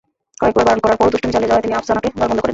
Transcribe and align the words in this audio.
কয়েকবার 0.41 0.63
বারণ 0.67 0.79
করার 0.83 0.97
পরও 0.99 1.11
দুষ্টুমি 1.13 1.33
চালিয়ে 1.35 1.49
যাওয়ায় 1.49 1.65
তিনি 1.65 1.75
আফসানাকে 1.79 2.07
গালমন্দ 2.19 2.39
করেন। 2.41 2.49